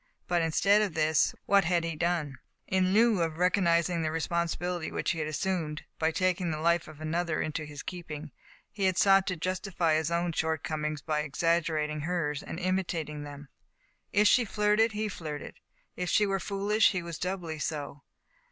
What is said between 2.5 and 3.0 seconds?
FENELLA. done? In